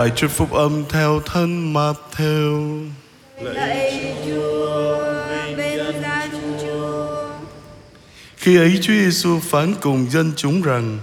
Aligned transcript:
Bài 0.00 0.10
trích 0.16 0.30
phúc 0.30 0.52
âm 0.52 0.84
theo 0.88 1.20
thân 1.26 1.74
Matthew. 1.74 2.88
Lạy 3.40 4.14
Chúa, 4.26 4.98
vinh 5.56 6.02
danh 6.02 6.30
Chúa. 6.60 7.28
Khi 8.36 8.56
ấy 8.56 8.78
Chúa 8.82 8.92
Giêsu 8.92 9.38
phán 9.40 9.74
cùng 9.80 10.10
dân 10.10 10.32
chúng 10.36 10.62
rằng 10.62 10.98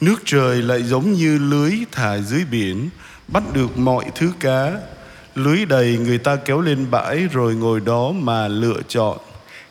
nước 0.00 0.22
trời 0.24 0.62
lại 0.62 0.82
giống 0.82 1.12
như 1.12 1.38
lưới 1.38 1.72
thả 1.92 2.18
dưới 2.18 2.44
biển 2.50 2.88
bắt 3.28 3.42
được 3.52 3.78
mọi 3.78 4.04
thứ 4.14 4.32
cá. 4.40 4.72
Lưới 5.34 5.64
đầy 5.64 5.96
người 5.96 6.18
ta 6.18 6.36
kéo 6.36 6.60
lên 6.60 6.90
bãi 6.90 7.28
rồi 7.32 7.54
ngồi 7.54 7.80
đó 7.80 8.12
mà 8.12 8.48
lựa 8.48 8.80
chọn. 8.88 9.18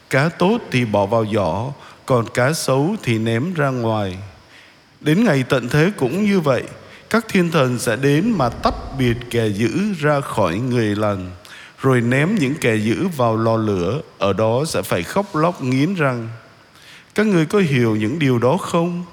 Cá 0.09 0.29
tốt 0.29 0.57
thì 0.71 0.85
bỏ 0.85 1.05
vào 1.05 1.25
giỏ, 1.33 1.71
còn 2.05 2.25
cá 2.33 2.53
xấu 2.53 2.95
thì 3.03 3.17
ném 3.17 3.53
ra 3.53 3.69
ngoài. 3.69 4.17
Đến 5.01 5.23
ngày 5.23 5.43
tận 5.49 5.69
thế 5.69 5.91
cũng 5.97 6.25
như 6.25 6.39
vậy, 6.39 6.63
các 7.13 7.25
thiên 7.29 7.51
thần 7.51 7.79
sẽ 7.79 7.95
đến 7.95 8.31
mà 8.37 8.49
tách 8.49 8.97
biệt 8.97 9.17
kẻ 9.29 9.47
dữ 9.47 9.93
ra 9.99 10.21
khỏi 10.21 10.59
người 10.59 10.95
lành, 10.95 11.31
rồi 11.81 12.01
ném 12.01 12.35
những 12.35 12.55
kẻ 12.61 12.75
dữ 12.75 13.07
vào 13.07 13.37
lò 13.37 13.57
lửa, 13.57 14.01
ở 14.17 14.33
đó 14.33 14.63
sẽ 14.67 14.81
phải 14.81 15.03
khóc 15.03 15.35
lóc 15.35 15.63
nghiến 15.63 15.93
răng. 15.93 16.29
Các 17.15 17.25
người 17.25 17.45
có 17.45 17.59
hiểu 17.59 17.95
những 17.95 18.19
điều 18.19 18.39
đó 18.39 18.57
không? 18.57 19.05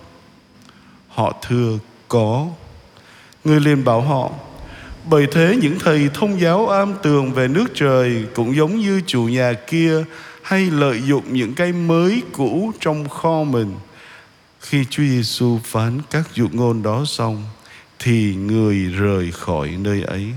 Họ 1.08 1.32
thưa 1.48 1.78
có. 2.08 2.46
Người 3.44 3.60
liền 3.60 3.84
bảo 3.84 4.00
họ, 4.00 4.30
bởi 5.10 5.26
thế 5.32 5.58
những 5.62 5.78
thầy 5.78 6.10
thông 6.14 6.40
giáo 6.40 6.68
am 6.68 6.94
tường 7.02 7.32
về 7.32 7.48
nước 7.48 7.66
trời 7.74 8.24
cũng 8.34 8.56
giống 8.56 8.78
như 8.78 9.00
chủ 9.06 9.22
nhà 9.22 9.52
kia 9.52 10.04
hay 10.42 10.70
lợi 10.70 11.02
dụng 11.06 11.24
những 11.28 11.54
cái 11.54 11.72
mới 11.72 12.22
cũ 12.32 12.72
trong 12.80 13.08
kho 13.08 13.42
mình. 13.44 13.74
Khi 14.60 14.84
Chúa 14.90 15.02
Giêsu 15.02 15.58
phán 15.64 16.00
các 16.10 16.34
dụ 16.34 16.48
ngôn 16.52 16.82
đó 16.82 17.04
xong 17.06 17.44
thì 18.02 18.34
người 18.34 18.76
rời 18.76 19.32
khỏi 19.32 19.68
nơi 19.68 20.02
ấy. 20.02 20.34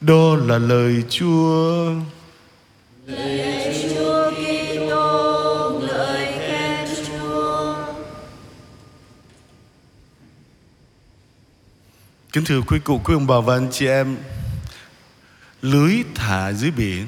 Đó 0.00 0.36
là 0.36 0.58
lời 0.58 1.04
Chúa. 1.10 1.92
Lạy 3.06 3.88
Chúa 3.94 4.30
Kitô, 4.30 5.80
lời 5.80 6.32
khen 6.38 6.88
Chúa. 7.06 7.76
Kính 12.32 12.44
thưa 12.44 12.60
quý 12.66 12.78
cụ, 12.84 13.00
quý 13.04 13.14
ông 13.14 13.26
bà 13.26 13.40
và 13.40 13.54
anh 13.54 13.68
chị 13.72 13.86
em 13.86 14.16
Lưới 15.62 16.02
thả 16.14 16.52
dưới 16.52 16.70
biển 16.70 17.06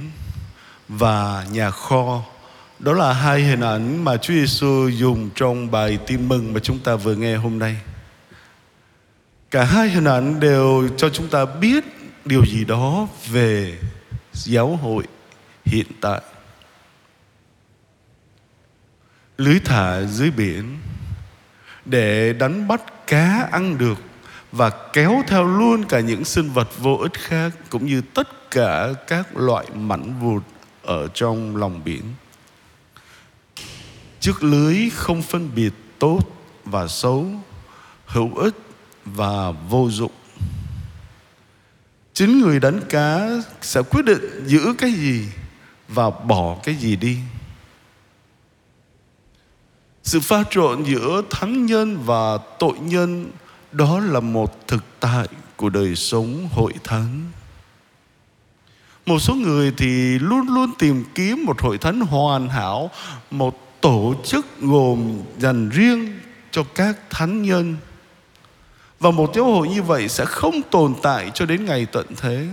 Và 0.88 1.46
nhà 1.52 1.70
kho 1.70 2.22
đó 2.78 2.92
là 2.92 3.12
hai 3.12 3.42
hình 3.42 3.60
ảnh 3.60 4.04
mà 4.04 4.16
Chúa 4.16 4.34
Giêsu 4.34 4.88
dùng 4.88 5.30
trong 5.34 5.70
bài 5.70 5.98
tin 6.06 6.28
mừng 6.28 6.52
mà 6.52 6.60
chúng 6.60 6.78
ta 6.78 6.96
vừa 6.96 7.14
nghe 7.14 7.36
hôm 7.36 7.58
nay 7.58 7.76
Cả 9.50 9.64
hai 9.64 9.88
hình 9.88 10.04
ảnh 10.04 10.40
đều 10.40 10.88
cho 10.96 11.08
chúng 11.08 11.28
ta 11.28 11.44
biết 11.44 11.84
điều 12.24 12.46
gì 12.46 12.64
đó 12.64 13.08
về 13.30 13.78
giáo 14.32 14.76
hội 14.76 15.04
hiện 15.64 15.86
tại 16.00 16.20
Lưới 19.38 19.60
thả 19.64 20.02
dưới 20.02 20.30
biển 20.30 20.78
Để 21.84 22.32
đánh 22.32 22.68
bắt 22.68 23.06
cá 23.06 23.48
ăn 23.52 23.78
được 23.78 23.98
và 24.52 24.70
kéo 24.92 25.22
theo 25.26 25.44
luôn 25.44 25.84
cả 25.84 26.00
những 26.00 26.24
sinh 26.24 26.50
vật 26.50 26.68
vô 26.78 26.96
ích 26.96 27.14
khác 27.14 27.52
cũng 27.70 27.86
như 27.86 28.02
tất 28.14 28.50
cả 28.50 28.88
các 29.06 29.36
loại 29.36 29.66
mảnh 29.74 30.20
vụt 30.20 30.42
ở 30.82 31.08
trong 31.14 31.56
lòng 31.56 31.80
biển. 31.84 32.02
Chiếc 34.26 34.42
lưới 34.42 34.90
không 34.90 35.22
phân 35.22 35.50
biệt 35.54 35.72
tốt 35.98 36.20
và 36.64 36.88
xấu, 36.88 37.26
hữu 38.06 38.36
ích 38.36 38.54
và 39.04 39.50
vô 39.50 39.88
dụng. 39.90 40.12
Chính 42.14 42.40
người 42.40 42.60
đánh 42.60 42.80
cá 42.88 43.28
sẽ 43.62 43.82
quyết 43.82 44.04
định 44.04 44.44
giữ 44.46 44.74
cái 44.78 44.92
gì 44.92 45.28
và 45.88 46.10
bỏ 46.10 46.56
cái 46.62 46.74
gì 46.74 46.96
đi. 46.96 47.18
Sự 50.02 50.20
pha 50.20 50.44
trộn 50.50 50.82
giữa 50.82 51.22
thánh 51.30 51.66
nhân 51.66 51.98
và 52.04 52.38
tội 52.58 52.78
nhân 52.78 53.30
đó 53.72 54.00
là 54.00 54.20
một 54.20 54.66
thực 54.68 54.84
tại 55.00 55.28
của 55.56 55.68
đời 55.68 55.96
sống 55.96 56.48
hội 56.52 56.72
thánh 56.84 57.22
một 59.06 59.18
số 59.18 59.34
người 59.34 59.72
thì 59.76 60.18
luôn 60.18 60.46
luôn 60.48 60.70
tìm 60.78 61.04
kiếm 61.14 61.44
một 61.44 61.60
hội 61.60 61.78
thánh 61.78 62.00
hoàn 62.00 62.48
hảo 62.48 62.90
một 63.30 63.65
tổ 63.80 64.14
chức 64.24 64.46
gồm 64.60 65.22
dành 65.38 65.68
riêng 65.68 66.18
cho 66.50 66.64
các 66.74 66.96
thánh 67.10 67.42
nhân. 67.42 67.76
Và 69.00 69.10
một 69.10 69.32
giáo 69.34 69.44
hội 69.44 69.68
như 69.68 69.82
vậy 69.82 70.08
sẽ 70.08 70.24
không 70.24 70.62
tồn 70.70 70.94
tại 71.02 71.30
cho 71.34 71.46
đến 71.46 71.64
ngày 71.64 71.86
tận 71.86 72.06
thế. 72.16 72.48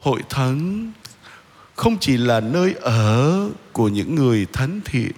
Hội 0.00 0.20
thánh 0.28 0.92
không 1.74 1.96
chỉ 2.00 2.16
là 2.16 2.40
nơi 2.40 2.74
ở 2.80 3.48
của 3.72 3.88
những 3.88 4.14
người 4.14 4.46
thánh 4.52 4.80
thiện, 4.84 5.12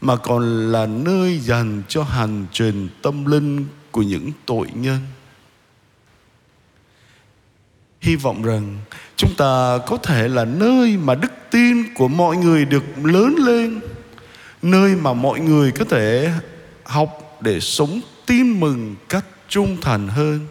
mà 0.00 0.16
còn 0.16 0.72
là 0.72 0.86
nơi 0.86 1.38
dành 1.38 1.82
cho 1.88 2.02
hành 2.02 2.46
trình 2.52 2.88
tâm 3.02 3.24
linh 3.24 3.66
của 3.90 4.02
những 4.02 4.30
tội 4.46 4.68
nhân. 4.74 4.98
Hy 8.00 8.16
vọng 8.16 8.42
rằng 8.42 8.78
chúng 9.16 9.34
ta 9.34 9.78
có 9.86 9.96
thể 9.96 10.28
là 10.28 10.44
nơi 10.44 10.96
mà 10.96 11.14
đức 11.14 11.32
tin 11.50 11.94
của 11.94 12.08
mọi 12.08 12.36
người 12.36 12.64
được 12.64 12.84
lớn 13.02 13.34
lên, 13.38 13.80
nơi 14.62 14.96
mà 14.96 15.12
mọi 15.12 15.40
người 15.40 15.72
có 15.72 15.84
thể 15.84 16.32
học 16.84 17.38
để 17.40 17.60
sống 17.60 18.00
tin 18.26 18.60
mừng 18.60 18.96
cách 19.08 19.24
trung 19.48 19.76
thành 19.80 20.08
hơn, 20.08 20.46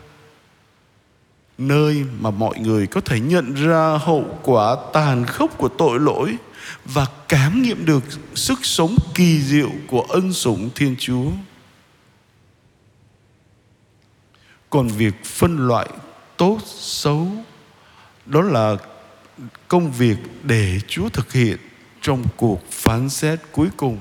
nơi 1.58 2.06
mà 2.20 2.32
mọi 2.32 2.60
người 2.60 2.88
có 2.88 3.02
thể 3.02 3.20
nhận 3.20 3.54
ra 3.54 3.98
hậu 4.02 4.40
quả 4.44 4.76
tàn 4.94 5.26
khốc 5.26 5.58
của 5.58 5.70
tội 5.70 6.00
lỗi 6.00 6.38
và 6.86 7.06
cảm 7.28 7.62
nghiệm 7.62 7.86
được 7.86 8.04
sức 8.36 8.60
sống 8.66 8.96
kỳ 9.16 9.42
diệu 9.42 9.70
của 9.88 10.02
ân 10.02 10.34
sủng 10.34 10.70
Thiên 10.76 10.96
Chúa. 11.00 11.32
Còn 14.70 14.88
việc 14.88 15.26
phân 15.26 15.68
loại 15.68 15.90
tốt 16.38 16.58
xấu, 16.66 17.28
đó 18.26 18.42
là 18.42 18.78
công 19.68 19.92
việc 19.92 20.18
để 20.44 20.80
Chúa 20.88 21.10
thực 21.10 21.34
hiện 21.34 21.58
trong 22.02 22.24
cuộc 22.38 22.72
phán 22.72 23.10
xét 23.10 23.40
cuối 23.52 23.68
cùng. 23.78 23.98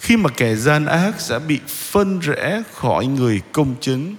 Khi 0.00 0.16
mà 0.16 0.30
kẻ 0.36 0.54
gian 0.54 0.86
ác 0.86 1.20
sẽ 1.20 1.38
bị 1.38 1.60
phân 1.66 2.20
rẽ 2.20 2.62
khỏi 2.72 3.06
người 3.06 3.40
công 3.52 3.74
chính 3.80 4.16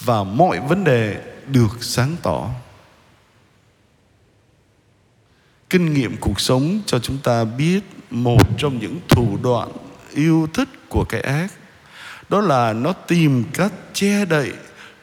và 0.00 0.24
mọi 0.24 0.60
vấn 0.60 0.84
đề 0.84 1.22
được 1.46 1.76
sáng 1.80 2.16
tỏ 2.22 2.50
kinh 5.70 5.94
nghiệm 5.94 6.16
cuộc 6.20 6.40
sống 6.40 6.80
cho 6.86 6.98
chúng 6.98 7.18
ta 7.18 7.44
biết 7.44 7.80
một 8.10 8.58
trong 8.58 8.78
những 8.78 9.00
thủ 9.08 9.38
đoạn 9.42 9.68
yêu 10.14 10.48
thích 10.54 10.68
của 10.88 11.04
cái 11.08 11.20
ác, 11.20 11.48
đó 12.28 12.40
là 12.40 12.72
nó 12.72 12.92
tìm 12.92 13.44
cách 13.52 13.72
che 13.92 14.24
đậy 14.24 14.52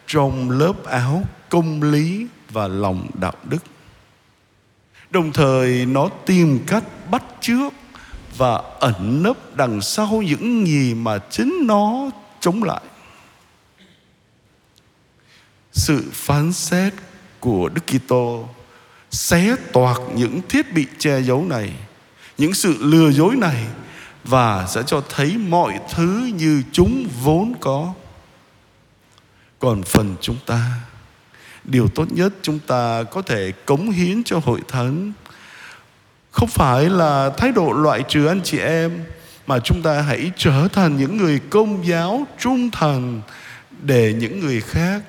trong 0.08 0.50
lớp 0.50 0.86
áo 0.86 1.24
công 1.50 1.84
lý 1.84 2.28
và 2.50 2.68
lòng 2.68 3.10
đạo 3.14 3.34
đức 3.44 3.64
đồng 5.14 5.34
thời 5.34 5.86
nó 5.86 6.10
tìm 6.26 6.60
cách 6.68 6.84
bắt 7.12 7.24
chước 7.42 7.74
và 8.38 8.62
ẩn 8.80 9.24
nấp 9.24 9.56
đằng 9.56 9.82
sau 9.82 10.22
những 10.26 10.68
gì 10.68 10.94
mà 10.94 11.20
chính 11.30 11.68
nó 11.68 12.10
chống 12.40 12.64
lại. 12.64 12.82
Sự 15.72 16.04
phán 16.12 16.54
xét 16.54 16.94
của 17.40 17.70
Đức 17.70 17.82
Kitô 17.88 18.48
xé 19.12 19.56
toạc 19.74 20.02
những 20.16 20.42
thiết 20.50 20.74
bị 20.74 20.86
che 21.00 21.22
giấu 21.22 21.46
này, 21.46 21.74
những 22.38 22.54
sự 22.54 22.76
lừa 22.80 23.12
dối 23.12 23.36
này 23.36 23.66
và 24.24 24.68
sẽ 24.68 24.84
cho 24.88 25.04
thấy 25.10 25.38
mọi 25.38 25.80
thứ 25.94 26.32
như 26.36 26.64
chúng 26.72 27.08
vốn 27.24 27.54
có. 27.60 27.94
Còn 29.60 29.84
phần 29.84 30.16
chúng 30.22 30.38
ta 30.46 30.72
điều 31.66 31.88
tốt 31.88 32.12
nhất 32.12 32.34
chúng 32.42 32.60
ta 32.60 33.04
có 33.04 33.22
thể 33.22 33.52
cống 33.66 33.92
hiến 33.92 34.24
cho 34.24 34.40
hội 34.46 34.60
thánh 34.68 35.14
không 36.34 36.50
phải 36.50 36.90
là 36.90 37.30
thái 37.38 37.52
độ 37.52 37.74
loại 37.74 38.04
trừ 38.08 38.26
anh 38.26 38.42
chị 38.44 38.58
em, 38.58 38.92
mà 39.48 39.60
chúng 39.60 39.82
ta 39.82 40.02
hãy 40.02 40.32
trở 40.38 40.68
thành 40.74 40.98
những 40.98 41.18
người 41.18 41.40
công 41.50 41.88
giáo 41.88 42.28
trung 42.40 42.70
thành 42.72 43.22
để 43.82 44.14
những 44.14 44.40
người 44.40 44.62
khác 44.62 45.02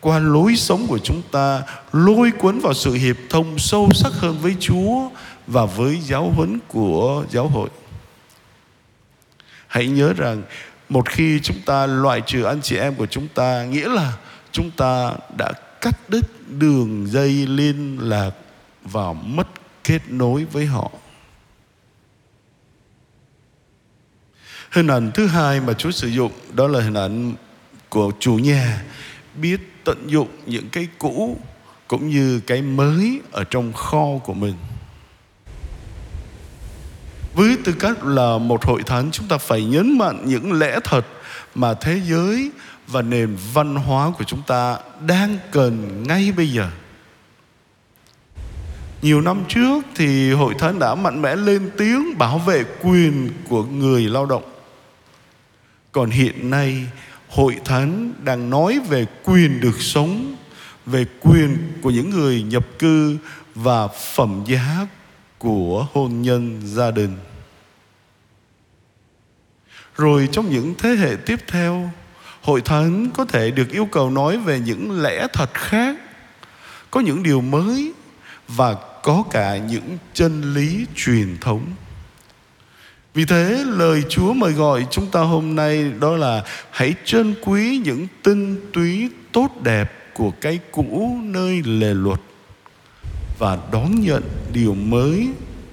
qua 0.00 0.18
lối 0.18 0.56
sống 0.56 0.86
của 0.86 0.98
chúng 0.98 1.22
ta 1.32 1.62
lôi 1.92 2.30
cuốn 2.30 2.58
vào 2.58 2.74
sự 2.74 2.92
hiệp 2.92 3.16
thông 3.30 3.58
sâu 3.58 3.88
sắc 3.94 4.12
hơn 4.12 4.38
với 4.38 4.56
Chúa 4.60 5.10
và 5.46 5.64
với 5.64 5.98
giáo 6.00 6.30
huấn 6.36 6.58
của 6.68 7.24
giáo 7.30 7.48
hội. 7.48 7.68
Hãy 9.66 9.86
nhớ 9.86 10.12
rằng 10.16 10.42
một 10.88 11.08
khi 11.08 11.40
chúng 11.42 11.60
ta 11.66 11.86
loại 11.86 12.20
trừ 12.26 12.42
anh 12.42 12.60
chị 12.62 12.76
em 12.76 12.94
của 12.94 13.06
chúng 13.06 13.28
ta, 13.28 13.64
nghĩa 13.64 13.88
là 13.88 14.12
chúng 14.52 14.70
ta 14.70 15.12
đã 15.38 15.52
cắt 15.80 15.96
đứt 16.08 16.50
đường 16.58 17.06
dây 17.08 17.46
liên 17.46 17.98
lạc 18.00 18.30
và 18.82 19.12
mất 19.12 19.48
kết 19.84 20.00
nối 20.08 20.44
với 20.44 20.66
họ. 20.66 20.90
Hình 24.70 24.86
ảnh 24.86 25.10
thứ 25.14 25.26
hai 25.26 25.60
mà 25.60 25.72
Chúa 25.72 25.90
sử 25.90 26.08
dụng 26.08 26.32
đó 26.52 26.66
là 26.66 26.80
hình 26.80 26.94
ảnh 26.94 27.34
của 27.88 28.12
chủ 28.20 28.34
nhà 28.34 28.82
biết 29.34 29.60
tận 29.84 30.06
dụng 30.06 30.28
những 30.46 30.68
cái 30.68 30.88
cũ 30.98 31.36
cũng 31.88 32.08
như 32.08 32.40
cái 32.40 32.62
mới 32.62 33.20
ở 33.32 33.44
trong 33.44 33.72
kho 33.72 34.06
của 34.24 34.34
mình. 34.34 34.54
Với 37.34 37.56
tư 37.64 37.72
cách 37.72 38.04
là 38.04 38.38
một 38.38 38.64
hội 38.64 38.82
thánh, 38.82 39.10
chúng 39.10 39.28
ta 39.28 39.38
phải 39.38 39.64
nhấn 39.64 39.98
mạnh 39.98 40.22
những 40.24 40.52
lẽ 40.52 40.78
thật 40.84 41.06
mà 41.54 41.74
thế 41.74 42.00
giới 42.04 42.50
và 42.90 43.02
nền 43.02 43.36
văn 43.52 43.74
hóa 43.74 44.12
của 44.18 44.24
chúng 44.24 44.42
ta 44.42 44.78
đang 45.06 45.38
cần 45.50 46.02
ngay 46.08 46.32
bây 46.36 46.50
giờ. 46.50 46.70
Nhiều 49.02 49.20
năm 49.20 49.44
trước 49.48 49.84
thì 49.96 50.32
hội 50.32 50.54
thánh 50.58 50.78
đã 50.78 50.94
mạnh 50.94 51.22
mẽ 51.22 51.36
lên 51.36 51.70
tiếng 51.78 52.18
bảo 52.18 52.38
vệ 52.38 52.64
quyền 52.82 53.30
của 53.48 53.64
người 53.64 54.02
lao 54.02 54.26
động. 54.26 54.44
Còn 55.92 56.10
hiện 56.10 56.50
nay 56.50 56.86
hội 57.28 57.56
thánh 57.64 58.12
đang 58.24 58.50
nói 58.50 58.80
về 58.88 59.06
quyền 59.24 59.60
được 59.60 59.80
sống, 59.80 60.36
về 60.86 61.06
quyền 61.20 61.72
của 61.82 61.90
những 61.90 62.10
người 62.10 62.42
nhập 62.42 62.66
cư 62.78 63.16
và 63.54 63.88
phẩm 63.88 64.44
giá 64.46 64.86
của 65.38 65.86
hôn 65.92 66.22
nhân 66.22 66.60
gia 66.64 66.90
đình. 66.90 67.16
Rồi 69.96 70.28
trong 70.32 70.50
những 70.50 70.74
thế 70.78 70.88
hệ 70.88 71.16
tiếp 71.26 71.36
theo, 71.48 71.90
hội 72.42 72.60
thánh 72.60 73.10
có 73.14 73.24
thể 73.24 73.50
được 73.50 73.70
yêu 73.70 73.88
cầu 73.92 74.10
nói 74.10 74.36
về 74.38 74.60
những 74.60 75.02
lẽ 75.02 75.26
thật 75.32 75.54
khác, 75.54 75.96
có 76.90 77.00
những 77.00 77.22
điều 77.22 77.40
mới 77.40 77.92
và 78.48 78.76
có 79.02 79.24
cả 79.30 79.56
những 79.56 79.98
chân 80.14 80.54
lý 80.54 80.86
truyền 80.96 81.36
thống. 81.40 81.62
Vì 83.14 83.24
thế 83.24 83.64
lời 83.66 84.02
Chúa 84.08 84.32
mời 84.32 84.52
gọi 84.52 84.86
chúng 84.90 85.06
ta 85.06 85.20
hôm 85.20 85.56
nay 85.56 85.92
đó 86.00 86.16
là 86.16 86.44
hãy 86.70 86.94
trân 87.04 87.34
quý 87.44 87.80
những 87.84 88.06
tinh 88.22 88.70
túy 88.72 89.10
tốt 89.32 89.48
đẹp 89.62 90.14
của 90.14 90.30
cái 90.40 90.58
cũ 90.72 91.18
nơi 91.22 91.62
lề 91.64 91.94
luật 91.94 92.20
và 93.38 93.58
đón 93.72 94.00
nhận 94.00 94.22
điều 94.52 94.74
mới 94.74 95.28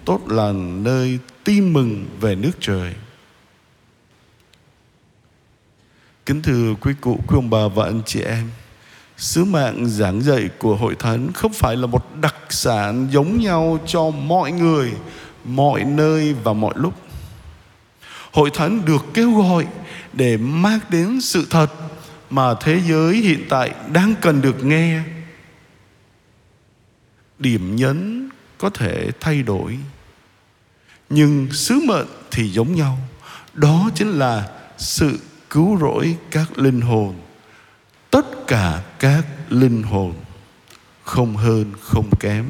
tốt 0.06 0.22
lành 0.28 0.84
nơi 0.84 1.19
tin 1.44 1.74
mừng 1.74 2.06
về 2.22 2.36
nước 2.36 2.52
trời. 2.60 2.94
Kính 6.28 6.42
thưa 6.42 6.74
quý 6.82 6.94
cụ, 7.02 7.20
quý 7.28 7.36
ông 7.36 7.50
bà 7.50 7.68
và 7.68 7.86
anh 7.86 8.02
chị 8.06 8.22
em, 8.22 8.50
sứ 9.18 9.46
mạng 9.46 9.86
giảng 9.86 10.22
dạy 10.22 10.50
của 10.58 10.76
hội 10.76 10.96
thánh 11.00 11.34
không 11.34 11.54
phải 11.54 11.76
là 11.76 11.88
một 11.88 12.16
đặc 12.22 12.36
sản 12.50 13.08
giống 13.12 13.40
nhau 13.40 13.80
cho 13.86 14.10
mọi 14.10 14.52
người, 14.52 14.92
mọi 15.46 15.84
nơi 15.84 16.34
và 16.34 16.54
mọi 16.54 16.74
lúc. 16.78 16.94
Hội 18.32 18.50
thánh 18.54 18.86
được 18.86 19.06
kêu 19.14 19.32
gọi 19.32 19.68
để 20.14 20.38
mang 20.38 20.80
đến 20.90 21.22
sự 21.22 21.48
thật 21.50 21.68
mà 22.30 22.54
thế 22.62 22.82
giới 22.88 23.16
hiện 23.16 23.46
tại 23.50 23.72
đang 23.92 24.14
cần 24.22 24.42
được 24.42 24.64
nghe. 24.64 25.02
Điểm 27.40 27.76
nhấn 27.76 28.30
có 28.58 28.70
thể 28.70 29.12
thay 29.20 29.44
đổi, 29.44 29.78
nhưng 31.10 31.48
sứ 31.52 31.80
mệnh 31.86 32.08
thì 32.32 32.50
giống 32.50 32.76
nhau. 32.76 32.98
Đó 33.54 33.90
chính 33.96 34.10
là 34.10 34.50
sự 34.78 35.20
cứu 35.50 35.78
rỗi 35.80 36.18
các 36.32 36.58
linh 36.58 36.82
hồn. 36.82 37.16
Tất 38.12 38.48
cả 38.48 38.84
các 39.00 39.26
linh 39.50 39.84
hồn, 39.84 40.14
không 41.04 41.38
hơn, 41.38 41.74
không 41.82 42.10
kém. 42.20 42.46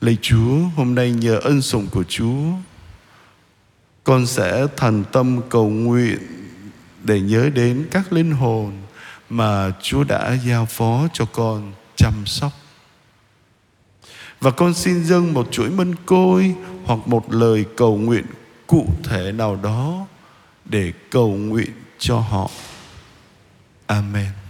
Lạy 0.00 0.16
chúa, 0.22 0.58
hôm 0.76 0.94
nay 0.94 1.10
nhờ 1.10 1.38
ân 1.38 1.62
sủng 1.62 1.86
của 1.92 2.04
chúa, 2.04 2.44
con 4.04 4.26
sẽ 4.26 4.66
thành 4.76 5.04
tâm 5.12 5.40
cầu 5.48 5.68
nguyện 5.68 6.18
để 7.02 7.20
nhớ 7.20 7.50
đến 7.54 7.88
các 7.90 8.12
linh 8.12 8.32
hồn 8.32 8.72
mà 9.30 9.72
chúa 9.82 10.04
đã 10.04 10.36
giao 10.46 10.66
phó 10.66 11.08
cho 11.12 11.24
con 11.24 11.72
chăm 11.96 12.26
sóc. 12.26 12.52
Và 14.40 14.50
con 14.50 14.74
xin 14.74 15.04
dâng 15.04 15.34
một 15.34 15.48
chuỗi 15.50 15.70
mân 15.70 15.94
côi 16.06 16.54
hoặc 16.84 17.08
một 17.08 17.32
lời 17.32 17.64
cầu 17.76 17.96
nguyện 17.96 18.24
cụ 18.66 18.86
thể 19.04 19.32
nào 19.32 19.56
đó 19.56 20.06
để 20.64 20.92
cầu 21.10 21.28
nguyện 21.28 21.70
cho 21.98 22.18
họ. 22.18 22.50
Amen. 23.86 24.45